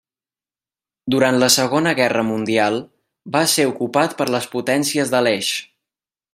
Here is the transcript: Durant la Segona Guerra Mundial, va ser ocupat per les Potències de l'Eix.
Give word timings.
Durant 1.15 1.37
la 1.43 1.49
Segona 1.55 1.93
Guerra 1.99 2.23
Mundial, 2.31 2.79
va 3.37 3.45
ser 3.55 3.69
ocupat 3.75 4.19
per 4.23 4.31
les 4.37 4.51
Potències 4.57 5.15
de 5.17 5.25
l'Eix. 5.27 5.55